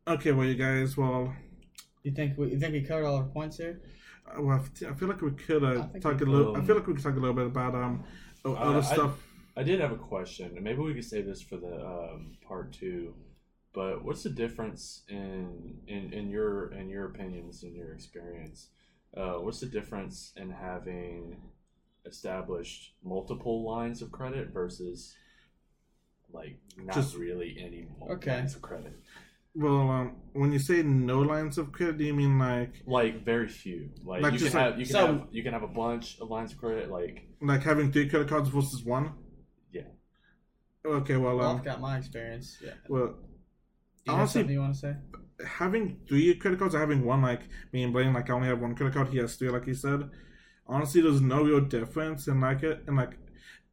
[0.08, 1.34] Okay, well, you guys, well,
[2.04, 3.82] You think we you think we covered all our points here?
[4.28, 6.58] uh, well, I f- I feel like we could I uh, talk we a little.
[6.58, 8.04] I feel like we could talk a little bit about um
[8.46, 9.26] o- I- other I- stuff.
[9.58, 12.72] I did have a question, and maybe we could save this for the um, part
[12.72, 13.14] two.
[13.74, 18.70] But what's the difference in, in in your in your opinions in your experience
[19.16, 21.38] uh, what's the difference in having
[22.06, 25.16] established multiple lines of credit versus
[26.32, 28.32] like not Just- really any Okay.
[28.38, 28.94] lines of credit?
[29.56, 33.48] Well, um, when you say no lines of credit, do you mean like Like very
[33.50, 33.90] few.
[34.04, 36.20] Like, Like you can like- have you can so- have you can have a bunch
[36.20, 36.90] of lines of credit.
[36.92, 39.14] Like like having three credit cards versus one?
[39.72, 39.88] Yeah.
[40.86, 42.58] Okay, well, Well, um, I've got my experience.
[42.64, 42.74] Yeah.
[42.88, 43.14] well, Do
[44.06, 44.96] you have Honestly- something you want to say?
[45.46, 47.42] Having three credit cards or having one, like
[47.74, 49.10] me and Blaine, like I only have one credit card.
[49.10, 50.10] He has three, like he said.
[50.68, 53.18] Honestly, there's no real difference in like it, and like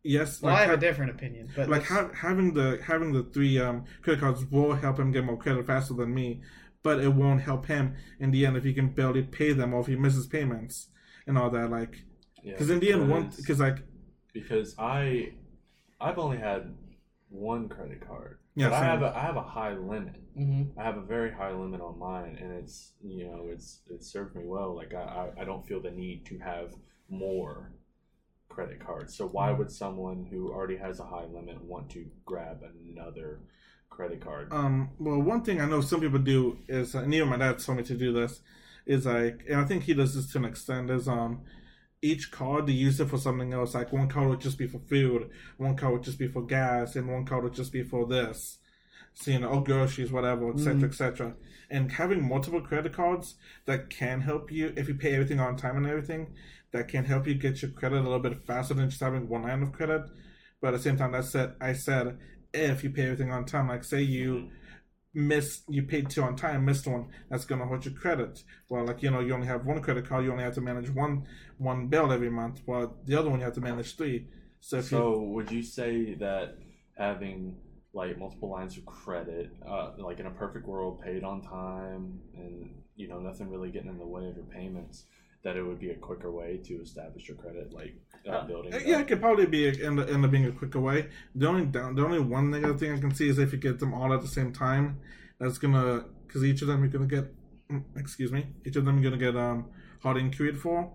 [0.02, 3.12] yes, Well, like I have ha- a different opinion, but like ha- having the having
[3.12, 6.40] the three um credit cards will help him get more credit faster than me,
[6.82, 9.80] but it won't help him in the end if he can barely pay them or
[9.80, 10.88] if he misses payments
[11.26, 11.70] and all that.
[11.70, 12.04] Like
[12.42, 13.78] yeah, because in the end, one because- because like
[14.32, 15.32] because I
[16.00, 16.74] I've only had
[17.28, 18.38] one credit card.
[18.56, 20.16] Yeah, but I have a I have a high limit.
[20.36, 20.70] Mhm.
[20.78, 24.34] I have a very high limit on mine, and it's you know it's it served
[24.34, 24.74] me well.
[24.74, 26.74] Like I I, I don't feel the need to have
[27.08, 27.72] more
[28.48, 29.14] credit cards.
[29.14, 29.58] So why Mm.
[29.58, 33.40] would someone who already has a high limit want to grab another
[33.90, 34.52] credit card?
[34.52, 37.78] Um, well, one thing I know some people do is, and even my dad told
[37.78, 38.40] me to do this,
[38.86, 41.42] is like, and I think he does this to an extent, is um,
[42.02, 43.74] each card to use it for something else.
[43.74, 46.96] Like one card would just be for food, one card would just be for gas,
[46.96, 48.58] and one card would just be for this.
[49.14, 50.84] So you know, or groceries, whatever, etc., Mhm.
[50.84, 51.34] etc.
[51.70, 55.76] And having multiple credit cards that can help you if you pay everything on time
[55.76, 56.34] and everything,
[56.72, 59.42] that can help you get your credit a little bit faster than just having one
[59.42, 60.02] line of credit.
[60.60, 62.18] But at the same time, that said, I said
[62.52, 64.50] if you pay everything on time, like say you
[65.16, 68.44] miss you paid two on time, missed one, that's gonna hurt your credit.
[68.68, 70.90] Well, like you know, you only have one credit card, you only have to manage
[70.90, 71.26] one
[71.56, 74.28] one bill every month, while the other one you have to manage three.
[74.60, 76.58] So if you would you say that
[76.98, 77.56] having
[77.94, 82.70] like multiple lines of credit, uh, like in a perfect world, paid on time, and
[82.94, 85.04] you know nothing really getting in the way of your payments,
[85.44, 87.94] that it would be a quicker way to establish your credit, like
[88.28, 88.74] uh, building.
[88.74, 91.08] Uh, Yeah, it could probably be end up, end up being a quicker way.
[91.34, 93.78] The only down, the only one negative thing I can see is if you get
[93.78, 94.98] them all at the same time,
[95.38, 97.32] that's gonna because each of them you're gonna get,
[97.70, 99.66] mm, excuse me, each of them you're gonna get um
[100.02, 100.90] hard increed for.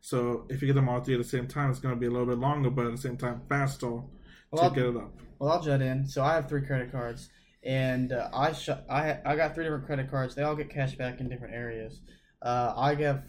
[0.00, 2.10] So if you get them all three at the same time, it's gonna be a
[2.10, 4.04] little bit longer, but at the same time faster Well,
[4.52, 5.12] to I'll- get it up.
[5.38, 6.06] Well, I'll jut in.
[6.06, 7.28] So I have three credit cards,
[7.62, 10.34] and uh, I sh- I I got three different credit cards.
[10.34, 12.00] They all get cash back in different areas.
[12.40, 13.20] Uh, I give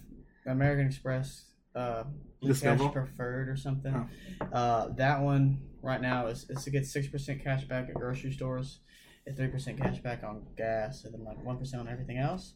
[0.45, 1.43] American Express
[1.77, 2.03] uh?
[2.61, 4.09] Cash Preferred or something.
[4.41, 4.45] Oh.
[4.45, 8.31] Uh, that one right now is, is to get six percent cash back at grocery
[8.31, 8.79] stores,
[9.25, 12.53] and three percent cash back on gas, and then like one percent on everything else.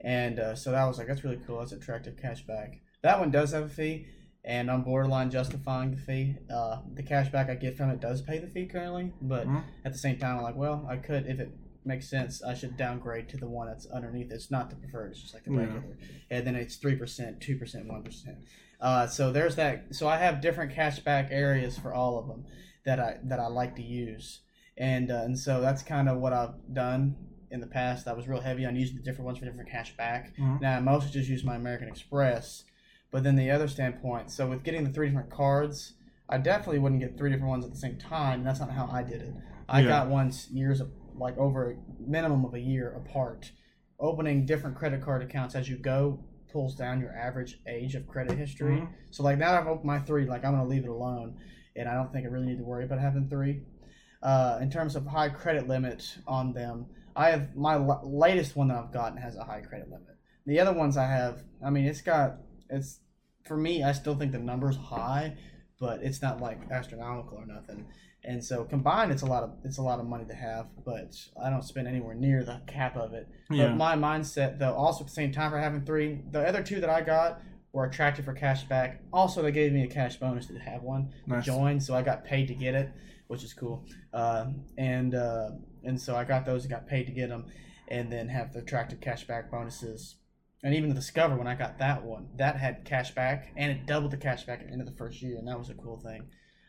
[0.00, 1.58] And uh, so that was like that's really cool.
[1.58, 2.80] That's attractive cash back.
[3.02, 4.06] That one does have a fee,
[4.44, 6.36] and I'm borderline justifying the fee.
[6.48, 9.64] Uh, the cash back I get from it does pay the fee currently, but Mhm.
[9.84, 11.50] at the same time, I'm like, well, I could if it
[11.84, 12.42] makes sense.
[12.42, 14.30] I should downgrade to the one that's underneath.
[14.30, 15.10] It's not the preferred.
[15.10, 15.58] It's just like the Yeah.
[15.58, 15.96] regular,
[16.30, 18.38] and then it's three percent, two percent, one percent.
[18.84, 19.94] Uh, so there's that.
[19.94, 22.44] So I have different cashback areas for all of them
[22.84, 24.40] that I that I like to use,
[24.76, 27.16] and uh, and so that's kind of what I've done
[27.50, 28.06] in the past.
[28.06, 30.36] I was real heavy on using the different ones for different cashback.
[30.38, 30.60] Mhm.
[30.60, 32.64] Now I mostly just use my American Express,
[33.10, 34.30] but then the other standpoint.
[34.30, 35.94] So with getting the three different cards,
[36.28, 38.44] I definitely wouldn't get three different ones at the same time.
[38.44, 39.32] That's not how I did it.
[39.66, 39.88] I Yeah.
[39.88, 43.52] got ones years of like over a minimum of a year apart.
[43.98, 46.18] Opening different credit card accounts as you go
[46.54, 48.76] pulls down your average age of credit history.
[48.76, 48.88] Mhm.
[49.10, 51.36] So like now I've opened my three, like I'm gonna leave it alone,
[51.74, 53.62] and I don't think I really need to worry about having three.
[54.22, 56.86] Uh, in terms of high credit limit on them,
[57.16, 60.16] I have my l- latest one that I've gotten has a high credit limit.
[60.46, 62.38] The other ones I have, I mean, it's got
[62.70, 63.00] it's
[63.44, 63.82] for me.
[63.82, 65.36] I still think the number's high,
[65.80, 67.84] but it's not like astronomical or nothing.
[68.26, 71.14] And so combined, it's a lot of it's a lot of money to have, but
[71.42, 73.28] I don't spend anywhere near the cap of it.
[73.50, 73.68] Yeah.
[73.68, 76.80] But my mindset, though, also at the same time for having three, the other two
[76.80, 79.02] that I got were attractive for cash back.
[79.12, 81.44] Also, they gave me a cash bonus to have one Nice.
[81.44, 82.88] join, so I got paid to get it,
[83.26, 83.84] which is cool.
[84.12, 84.46] Uh,
[84.78, 85.50] and uh,
[85.82, 87.46] and so I got those and got paid to get them,
[87.88, 90.16] and then have the attractive cash back bonuses.
[90.62, 93.84] And even the Discover, when I got that one, that had cash back, and it
[93.84, 95.74] doubled the cash back at the end of the first year, and that was a
[95.74, 96.28] cool thing.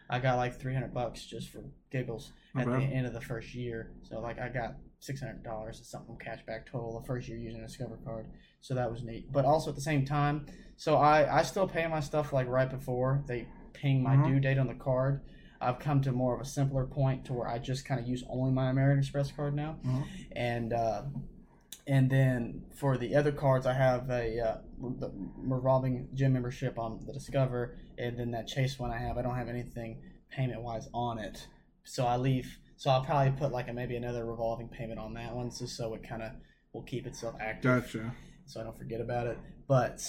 [0.10, 3.22] I got like three hundred bucks just for giggles Not at the end of the
[3.22, 3.91] first year.
[4.04, 7.38] So like I got six hundred dollars or something cash back total the first year
[7.38, 8.28] using a Discover card.
[8.62, 9.32] So that was neat.
[9.32, 10.46] But also at the same time,
[10.78, 14.26] so I I still pay my stuff like right before they ping my Mhm.
[14.26, 15.22] due date on the card.
[15.62, 18.24] I've come to more of a simpler point to where I just kind of use
[18.30, 20.04] only my American Express card now, Mhm.
[20.36, 21.04] and uh,
[21.88, 24.58] and then for the other cards, I have a uh,
[25.00, 29.17] the revolving gym membership on the Discover, and then that Chase one I have.
[29.17, 31.48] I don't have anything payment wise on it,
[31.84, 32.58] so I leave.
[32.78, 35.93] So I'll probably put like a, maybe another revolving payment on that one, just so
[35.93, 36.32] it kind of
[36.74, 38.13] will keep itself active Gotcha.
[38.45, 39.38] so I don't forget about it.
[39.67, 40.02] But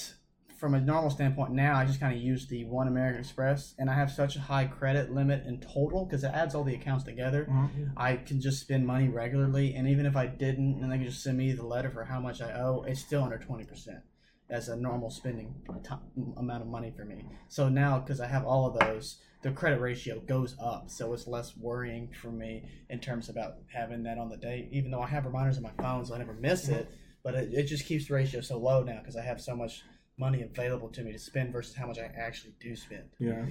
[0.57, 3.91] from a normal standpoint now, I just kind of use the One American Express, and
[3.91, 7.05] I have such a high credit limit in total because it adds all the accounts
[7.05, 7.47] together.
[7.47, 7.93] Mhm.
[7.97, 11.23] I can just spend money regularly, and even if I didn't, and they can just
[11.23, 14.01] send me the letter for how much I owe, it's still under twenty percent
[14.49, 15.95] as a normal spending ti
[16.37, 17.25] amount of money for me.
[17.49, 21.27] So now, because I have all of those, the credit ratio goes up, so it's
[21.27, 24.69] less worrying for me in terms about having that on the date.
[24.71, 26.89] Even though I have reminders on my phone, so I never miss it,
[27.25, 29.83] but it, it just keeps the ratio so low now because I have so much
[30.19, 33.05] money available to me to spend versus how much I actually do spend.
[33.19, 33.45] Yeah.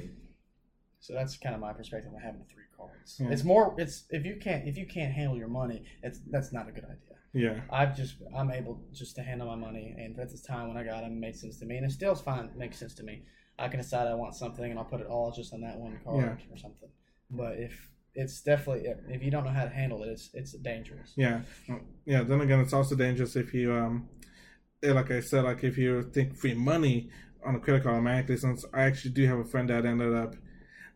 [0.99, 3.17] So that's kind of my perspective on having three cards.
[3.19, 3.30] Yeah.
[3.30, 3.75] It's more.
[3.78, 6.86] It's if you can't if you can't handle your money, it's that's not a good
[6.86, 7.15] idea.
[7.34, 7.62] Yeah.
[7.69, 10.84] I've just I'm able just to handle my money, and at this time when I
[10.84, 13.23] got it, it made sense to me, and it still fine makes sense to me.
[13.60, 15.99] I can decide I want something, and I'll put it all just on that one
[16.04, 16.89] card or something.
[17.30, 21.13] But if it's definitely if you don't know how to handle it, it's it's dangerous.
[21.15, 21.41] Yeah,
[22.06, 22.23] yeah.
[22.23, 24.10] Then again, it's also dangerous if you, um,
[24.83, 27.09] like I said, like if you think free money
[27.45, 28.38] on a credit card automatically.
[28.38, 30.35] Since I actually do have a friend that ended up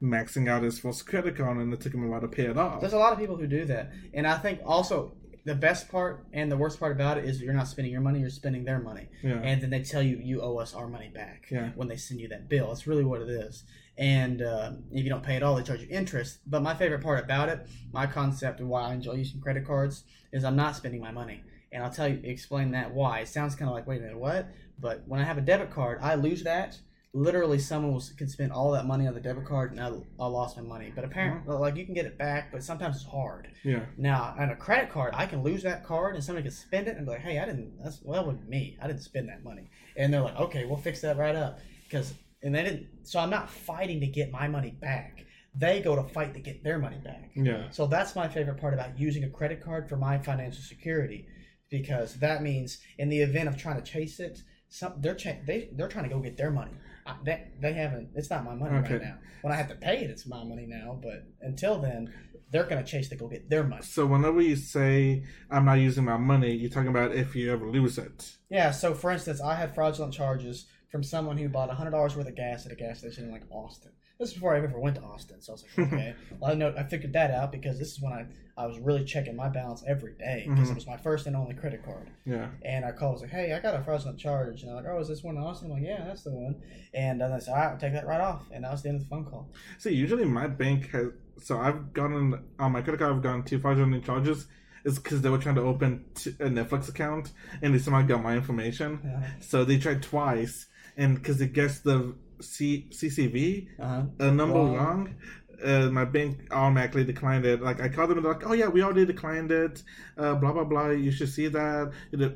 [0.02, 2.58] maxing out his first credit card, and it took him a while to pay it
[2.58, 2.82] off.
[2.82, 5.14] There's a lot of people who do that, and I think also
[5.46, 8.20] the best part and the worst part about it is you're not spending your money,
[8.20, 11.10] you're spending their money, Yeah, and then they tell you you owe us our money
[11.10, 11.70] back Yeah.
[11.76, 12.68] when they send you that bill.
[12.68, 13.64] That's really what it is.
[13.98, 16.40] And uh, if you don't pay it all, they charge you interest.
[16.46, 20.04] But my favorite part about it, my concept of why I enjoy using credit cards,
[20.32, 21.42] is I'm not spending my money.
[21.72, 23.20] And I'll tell you, explain that why.
[23.20, 24.50] It sounds kind of like, wait a minute, what?
[24.80, 26.80] But when I have a debit card, I lose that.
[27.12, 29.88] Literally, someone will, can spend all that money on the debit card, and I,
[30.20, 30.92] I lost my money.
[30.94, 31.62] But apparently, mm-hmm.
[31.62, 33.50] like you can get it back, but sometimes it's hard.
[33.64, 36.88] yeah, Now, on a credit card, I can lose that card and somebody can spend
[36.88, 38.78] it and be like, hey, I didn't, that's, well, with me.
[38.80, 39.70] I didn't spend that money.
[39.98, 41.60] And they're like, okay, we'll fix that right up.
[41.84, 45.26] Because, and they didn't, so I'm not fighting to get my money back.
[45.56, 47.32] They go to fight to get their money back.
[47.36, 51.26] yeah, So that's my favorite part about using a credit card for my financial security.
[51.70, 55.70] Because that means in the event of trying to chase it, some they're cha- they
[55.74, 56.72] they're trying to go get their money.
[57.06, 58.10] I, they, they haven't.
[58.16, 58.94] It's not my money Okay.
[58.94, 59.18] right now.
[59.42, 61.00] When I have to pay it, it's my money now.
[61.02, 62.14] But until then,
[62.52, 63.82] they're gonna chase to go get their money.
[63.84, 67.68] So whenever you say I'm not using my money, you're talking about if you ever
[67.68, 68.36] lose it.
[68.50, 68.72] Yeah.
[68.72, 72.36] So for instance, I had fraudulent charges from someone who bought hundred dollars worth of
[72.36, 73.92] gas at a gas station in like Austin.
[74.20, 76.14] This is before I ever went to Austin, so I was like, okay.
[76.42, 78.26] well, I know I figured that out because this is when I
[78.62, 80.72] I was really checking my balance every day because Mhm.
[80.72, 82.10] it was my first and only credit card.
[82.26, 84.64] Yeah, And I called, I was like, hey, I got a fraudulent charge.
[84.64, 85.72] And I'm like, oh, is this one in Austin?
[85.72, 86.62] I'm like, yeah, that's the one.
[86.94, 88.44] And then I said, all right, I'll take that right off.
[88.52, 89.50] And that was the end of the phone call.
[89.78, 91.08] See, usually my bank has.
[91.42, 93.16] So I've gotten on my credit card.
[93.16, 94.48] I've gotten two fraudulent charges.
[94.84, 98.22] It's because they were trying to open t- a Netflix account and they somehow got
[98.22, 98.98] my information.
[98.98, 100.66] Uh, So they tried twice,
[100.98, 104.04] and because it gets the C- CCV uh-huh.
[104.20, 104.76] a number Wrong.
[104.76, 105.16] wrong,
[105.64, 107.62] uh, my bank automatically declined it.
[107.62, 109.84] Like I called them and they're like, "Oh yeah, we already declined it."
[110.18, 110.90] Uh, blah blah blah.
[110.90, 111.92] You should see that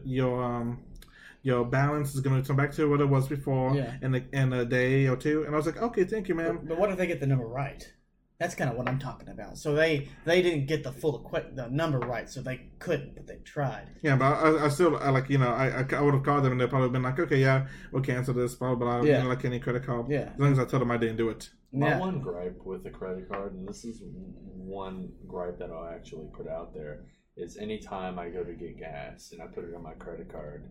[0.05, 0.79] your um
[1.41, 3.93] your balance is going to return back to what it was before Yeah.
[4.01, 5.43] in a, in a day or two.
[5.43, 7.27] And I was like, "Okay, thank you, ma'am." But, but what if they get the
[7.27, 7.91] number right?
[8.43, 9.57] That's kind of what I'm talking about.
[9.57, 13.25] So they they didn't get the full equi- the number right, so they couldn't, but
[13.25, 13.87] they tried.
[14.01, 16.43] Yeah, but I, I still I like you know I I, I would have called
[16.43, 18.99] them and they'd probably been like, "Okay, yeah, we'll cancel this." Blah blah.
[18.99, 19.07] blah.
[19.07, 19.17] Yeah.
[19.19, 20.07] You know, like any credit card.
[20.09, 20.31] Yeah.
[20.33, 21.49] As long as I told them I didn't do it.
[21.71, 21.99] My Yeah.
[21.99, 26.47] one gripe with the credit card, and this is one gripe that I'll actually put
[26.49, 27.05] out there,
[27.37, 30.69] is anytime I go to get gas and I put it on my credit card,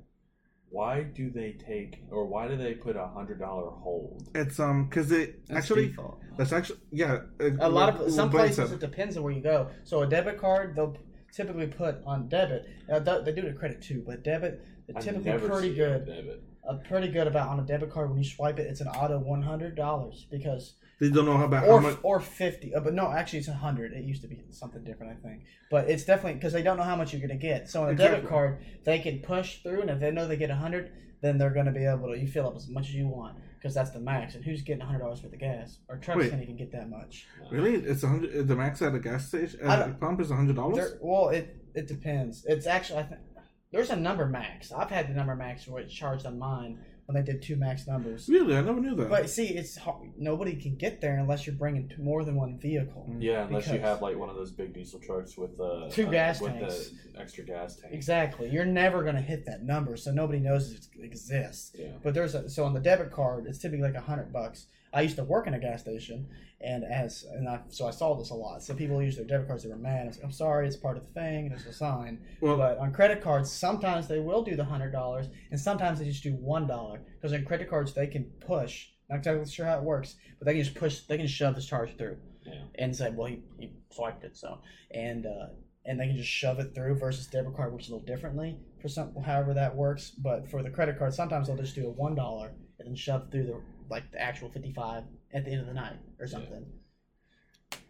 [0.73, 4.29] why do they take or why do they put a hundred dollar hold?
[4.35, 6.19] It's um because it That's actually default.
[6.39, 7.19] that's actually yeah
[7.61, 8.73] a lot of some places said.
[8.73, 9.69] it depends on where you go.
[9.85, 10.97] So a debit card they'll
[11.33, 12.67] typically put on debit.
[12.91, 15.75] Uh, th- they do it to credit too, but debit I they're typically never pretty
[15.75, 16.07] see a good.
[16.07, 16.43] debit.
[16.69, 19.19] Uh, pretty good about on a debit card when you swipe it, it's an auto
[19.19, 21.99] one hundred dollars because They don't know how about how or much.
[22.05, 22.73] or fifty.
[22.73, 23.93] Uh, but no, actually it's a hundred.
[23.93, 25.43] It used to be something different, I think.
[25.69, 27.69] But it's definitely because they don't know how much you're going to get.
[27.69, 30.51] So on a debit card, they can push through, and if they know they get
[30.51, 32.95] a hundred, then they're going to be able to you fill up as much as
[32.95, 34.37] you want because that's the max.
[34.37, 35.79] And who's getting a hundred dollars for the gas?
[35.89, 37.27] Or trucks can't even get that much.
[37.51, 38.47] Really, it's a hundred.
[38.47, 40.95] The max at a gas station at a pump is a hundred dollars.
[41.01, 42.45] Well, it it depends.
[42.47, 43.23] It's actually I think
[43.73, 44.71] there's a number max.
[44.71, 47.87] I've had the number max where it's charged on mine when they did two max
[47.87, 48.29] numbers.
[48.29, 49.09] Really, I never knew that.
[49.09, 50.11] But see, it's hard.
[50.17, 53.15] nobody can get there unless you're bringing more than one vehicle.
[53.19, 56.11] Yeah, unless you have like one of those big diesel trucks with uh, Two uh,
[56.11, 56.91] gas with tanks.
[57.13, 57.93] the extra gas tank.
[57.93, 58.49] Exactly.
[58.49, 61.73] You're never going to hit that number, so nobody knows it exists.
[61.79, 61.89] Yeah.
[62.03, 64.67] But there's a so on the debit card, it's typically like a hundred bucks.
[64.95, 66.29] I used to work in a gas station,
[66.61, 68.63] and as and I so I saw this a lot.
[68.63, 69.63] So people use their debit cards.
[69.63, 70.05] They were mad.
[70.05, 71.49] I was like, I'm sorry, it's part of the thing.
[71.49, 72.21] There's a sign.
[72.41, 76.05] well, But on credit cards, sometimes they will do the hundred dollars, and sometimes they
[76.05, 77.01] just do one dollar.
[77.21, 78.89] Because on credit cards, they can push.
[79.09, 81.01] Not exactly sure how it works, but they can just push.
[81.01, 82.63] They can shove this charge through, Yeah.
[82.77, 84.59] and say, "Well, he, he swiped it, so."
[84.91, 85.47] And uh,
[85.87, 86.97] and they can just shove it through.
[86.97, 90.11] Versus debit card works a little differently for some, however that works.
[90.11, 93.31] But for the credit card, sometimes they'll just do a one dollar and then shove
[93.31, 93.61] through the
[93.91, 96.65] like the actual 55 at the end of the night or something.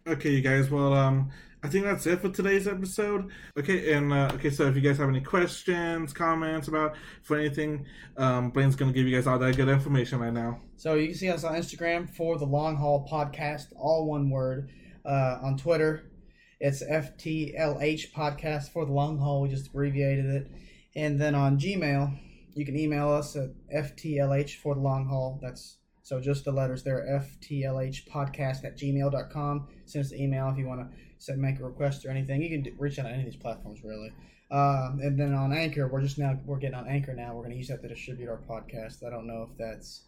[0.05, 0.69] Okay, you guys.
[0.69, 1.31] Well, um,
[1.63, 3.31] I think that's it for today's episode.
[3.57, 7.85] Okay, and uh, okay, so if you guys have any questions, comments about for anything,
[8.17, 10.59] um, Blaine's gonna give you guys all that good information right now.
[10.75, 14.69] So you can see us on Instagram for the Long Haul Podcast, all one word.
[15.05, 16.11] Uh, on Twitter,
[16.59, 19.41] it's FTLH Podcast for the Long Haul.
[19.41, 20.51] We just abbreviated it.
[20.95, 22.19] And then on Gmail,
[22.55, 25.39] you can email us at FTLH for the Long Haul.
[25.41, 29.67] That's so just the letters there, FTLH Podcast at gmail.com.
[29.85, 32.41] Send us an email if you want to send, make a request or anything.
[32.41, 34.11] You can do, reach out on any of these platforms, really.
[34.51, 37.33] Um, and then on Anchor, we're just now we're getting on Anchor now.
[37.33, 39.03] We're going to use that to distribute our podcast.
[39.03, 40.03] I don't know if that's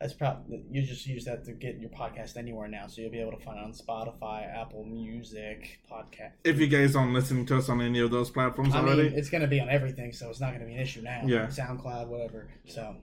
[0.00, 3.20] that's probably you just use that to get your podcast anywhere now, so you'll be
[3.20, 6.32] able to find it on Spotify, Apple Music, podcast.
[6.44, 9.18] If you guys aren't listening to us on any of those platforms I already, mean,
[9.18, 11.22] it's going to be on everything, so it's not going to be an issue now.
[11.26, 11.46] Yeah.
[11.46, 12.48] SoundCloud, whatever.
[12.66, 12.96] So,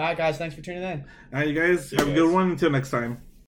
[0.00, 1.00] all right, guys, thanks for tuning in.
[1.00, 2.52] all right, you guys See you have a good one.
[2.52, 3.20] Until next time.